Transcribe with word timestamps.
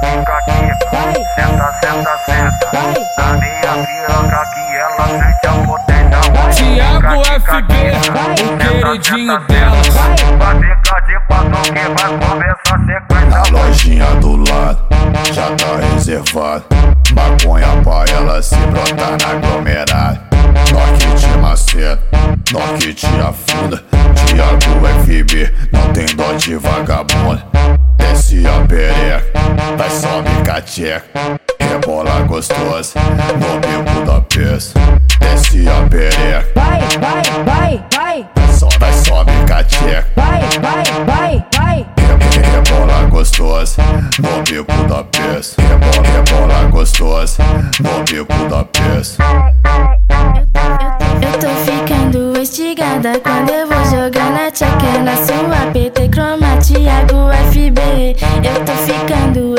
piroca 0.00 0.32
aqui, 0.38 1.22
senta, 1.34 1.66
senta, 1.80 2.14
senta. 2.26 2.66
Na 3.18 3.26
minha 3.34 3.72
piroca 3.86 4.36
aqui, 4.36 4.66
ela 4.76 5.06
sente 5.08 5.46
a 5.46 5.52
potência. 5.66 5.94
Tiago 6.52 7.22
FB, 7.24 7.74
o 8.42 8.56
queridinho 8.58 9.38
dela. 9.46 9.82
Fazer 10.38 10.76
cadê 10.84 11.16
que 11.18 11.78
vai 11.88 12.10
começar 12.18 12.78
sequência. 12.86 13.28
Na 13.30 13.42
lojinha 13.50 14.14
do 14.16 14.36
lado, 14.50 14.78
já 15.32 15.46
tá 15.56 15.76
reservado. 15.92 16.64
Maconha 17.14 17.68
pra 17.82 18.04
ela 18.12 18.42
se 18.42 18.56
brotar 18.56 19.16
na 19.20 19.28
aglomerada. 19.30 20.20
Toque 20.68 21.06
que 21.06 21.14
te 21.14 21.28
maceta, 21.38 22.02
toque 22.50 22.78
que 22.78 22.94
te 22.94 23.06
afunda. 23.06 23.82
Tiago 24.26 24.58
FB, 25.04 25.54
não 25.72 25.92
tem 25.92 26.06
dó 26.16 26.32
de 26.32 26.56
vagabundo. 26.56 27.13
Cateca. 30.74 31.04
Rebola 31.60 32.22
gostosa, 32.22 32.98
no 33.00 33.60
bico 33.60 34.04
da 34.04 34.20
peça. 34.22 34.74
Desce 35.20 35.68
a 35.68 35.88
pereca, 35.88 36.46
Vai, 36.54 36.80
vai, 36.98 37.22
vai, 37.44 37.84
vai, 37.94 38.26
sobe, 38.52 38.78
vai 38.78 38.92
sobe 38.92 39.32
cateca. 39.46 40.06
vai, 40.16 40.40
vai, 40.60 40.84
vai, 41.06 41.44
vai. 41.54 41.86
Rebola 42.52 43.04
gostosa, 43.08 43.82
no 44.18 44.42
bico 44.42 44.88
da 44.88 45.04
peça. 45.04 45.62
Rebola, 45.62 46.08
rebola 46.08 46.64
gostosa, 46.70 47.42
no 47.80 48.04
bico 48.04 48.48
da 48.48 48.64
peça. 48.64 49.22
Eu 51.22 51.38
tô 51.38 51.48
ficando 51.64 52.40
estigada 52.40 53.20
quando 53.20 53.50
eu 53.50 53.68
vou 53.68 53.84
jogar 53.84 54.30
na 54.30 54.50
tcheca 54.50 54.98
na 55.02 55.16
sua 55.16 55.70
PT 55.72 56.08
Croma 56.08 56.43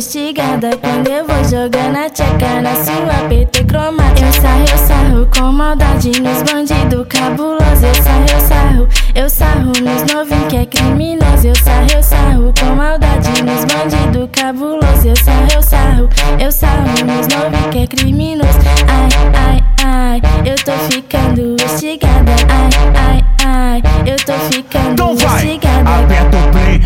ficando 0.00 0.06
estigada 0.06 0.70
quando 0.78 1.08
eu 1.08 1.26
vou 1.26 1.44
jogar 1.44 1.92
na 1.92 2.08
tcheca 2.08 2.62
na 2.62 2.74
sua 2.74 3.28
PT 3.28 3.64
Croma. 3.64 4.02
Eu 4.20 4.32
sarro, 4.40 4.64
eu 4.72 4.78
sarro 4.78 5.28
com 5.34 5.52
maldade 5.52 6.10
nos 6.20 6.42
bandidos 6.42 7.06
cabulosos. 7.08 7.82
Eu 7.82 7.94
sarro, 8.02 8.26
eu 8.32 8.40
sarro, 8.40 8.88
eu 9.14 9.30
sarro 9.30 9.66
nos 9.66 10.12
novinhos 10.12 10.48
que 10.48 10.56
é 10.56 10.66
criminoso. 10.66 11.46
Eu 11.46 11.54
sarro, 11.56 11.86
eu 11.94 12.02
sarro 12.02 12.54
com 12.58 12.74
maldade 12.74 13.42
nos 13.42 13.64
bandidos 13.64 14.28
cabulosos. 14.32 15.04
Eu 15.04 15.16
sarro, 15.16 15.48
eu 15.54 15.62
sarro, 15.62 16.08
eu 16.38 16.52
sarro 16.52 16.88
nos 17.04 17.26
novinhos 17.28 17.70
que 17.70 17.78
é 17.78 17.86
criminoso. 17.86 18.58
Ai, 18.88 19.08
ai, 19.34 19.62
ai, 19.84 20.22
eu 20.46 20.56
tô 20.64 20.72
ficando 20.90 21.56
estigada. 21.64 22.32
Ai, 22.48 22.70
ai, 22.96 23.24
ai, 23.44 23.82
eu 24.06 24.16
tô 24.24 24.32
ficando 24.50 24.99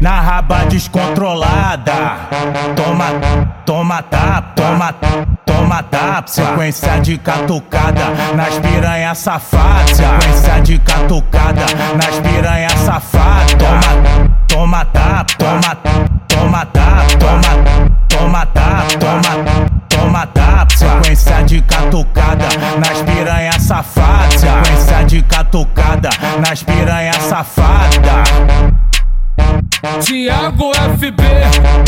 na 0.00 0.20
raba 0.20 0.64
descontrolada. 0.66 2.16
Toma, 2.74 3.06
toma 3.64 4.02
tapa, 4.02 4.52
toma, 4.54 4.94
toma 5.44 5.82
tapa. 5.82 6.28
Sequência 6.28 7.00
de 7.00 7.18
catucada 7.18 8.10
nas 8.34 8.58
piranha 8.58 9.14
safada. 9.14 9.86
Sequência 9.94 10.60
de 10.60 10.78
catucada 10.78 11.66
nas 11.96 12.18
piranha 12.20 12.70
safada. 12.70 13.56
Toma, 14.48 14.84
toma 14.84 14.84
tapa, 14.84 15.24
toma, 15.38 15.76
toma 16.28 16.66
tapa, 16.66 17.16
toma, 17.18 17.86
toma 18.08 18.46
tapa, 18.46 18.98
toma, 18.98 19.70
toma 19.88 20.26
tapa. 20.26 20.76
Sequência 20.76 21.42
de 21.44 21.60
catucada 21.62 22.48
nas 22.78 23.02
piranha 23.02 23.58
safada. 23.58 24.30
Sequência 24.38 25.04
de 25.04 25.22
catucada 25.22 26.10
nas 26.40 26.62
piranha 26.62 27.12
safada. 27.14 28.55
Tiago 30.00 30.72
FB, 30.72 31.22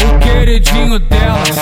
o 0.05 0.19
queridinho 0.19 0.99
delas. 0.99 1.57